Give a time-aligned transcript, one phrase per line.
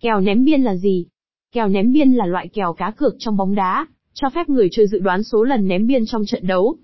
[0.00, 1.06] Kèo ném biên là gì?
[1.52, 4.86] Kèo ném biên là loại kèo cá cược trong bóng đá, cho phép người chơi
[4.86, 6.76] dự đoán số lần ném biên trong trận đấu.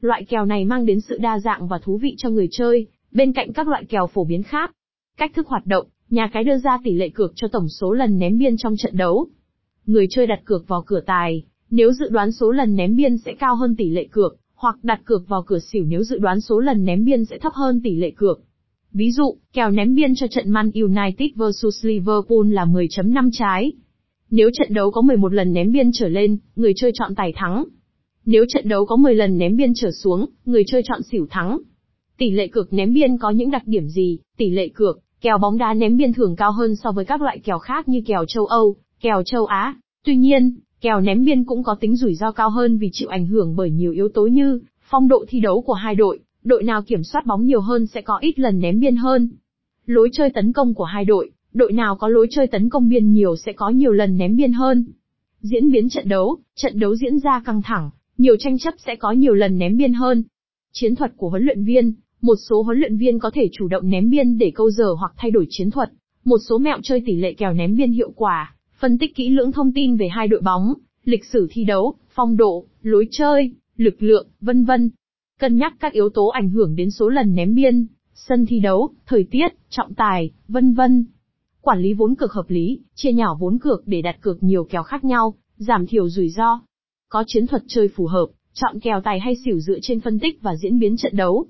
[0.00, 3.32] Loại kèo này mang đến sự đa dạng và thú vị cho người chơi, bên
[3.32, 4.72] cạnh các loại kèo phổ biến khác.
[5.16, 8.18] Cách thức hoạt động, nhà cái đưa ra tỷ lệ cược cho tổng số lần
[8.18, 9.26] ném biên trong trận đấu.
[9.86, 13.34] Người chơi đặt cược vào cửa tài, nếu dự đoán số lần ném biên sẽ
[13.38, 16.60] cao hơn tỷ lệ cược, hoặc đặt cược vào cửa xỉu nếu dự đoán số
[16.60, 18.40] lần ném biên sẽ thấp hơn tỷ lệ cược.
[18.98, 23.72] Ví dụ, kèo ném biên cho trận Man United vs Liverpool là 10.5 trái.
[24.30, 27.64] Nếu trận đấu có 11 lần ném biên trở lên, người chơi chọn tài thắng.
[28.26, 31.58] Nếu trận đấu có 10 lần ném biên trở xuống, người chơi chọn xỉu thắng.
[32.18, 34.18] Tỷ lệ cược ném biên có những đặc điểm gì?
[34.36, 37.38] Tỷ lệ cược, kèo bóng đá ném biên thường cao hơn so với các loại
[37.38, 39.76] kèo khác như kèo châu Âu, kèo châu Á.
[40.04, 43.26] Tuy nhiên, kèo ném biên cũng có tính rủi ro cao hơn vì chịu ảnh
[43.26, 46.82] hưởng bởi nhiều yếu tố như phong độ thi đấu của hai đội, đội nào
[46.82, 49.28] kiểm soát bóng nhiều hơn sẽ có ít lần ném biên hơn.
[49.86, 53.12] Lối chơi tấn công của hai đội, đội nào có lối chơi tấn công biên
[53.12, 54.84] nhiều sẽ có nhiều lần ném biên hơn.
[55.40, 59.12] Diễn biến trận đấu, trận đấu diễn ra căng thẳng, nhiều tranh chấp sẽ có
[59.12, 60.22] nhiều lần ném biên hơn.
[60.72, 63.88] Chiến thuật của huấn luyện viên, một số huấn luyện viên có thể chủ động
[63.88, 65.90] ném biên để câu giờ hoặc thay đổi chiến thuật.
[66.24, 69.52] Một số mẹo chơi tỷ lệ kèo ném biên hiệu quả, phân tích kỹ lưỡng
[69.52, 74.02] thông tin về hai đội bóng, lịch sử thi đấu, phong độ, lối chơi, lực
[74.02, 74.90] lượng, vân vân.
[75.40, 78.90] Cân nhắc các yếu tố ảnh hưởng đến số lần ném biên, sân thi đấu,
[79.06, 81.04] thời tiết, trọng tài, vân vân.
[81.60, 84.82] Quản lý vốn cược hợp lý, chia nhỏ vốn cược để đặt cược nhiều kèo
[84.82, 86.60] khác nhau, giảm thiểu rủi ro.
[87.08, 90.42] Có chiến thuật chơi phù hợp, chọn kèo tài hay xỉu dựa trên phân tích
[90.42, 91.46] và diễn biến trận đấu.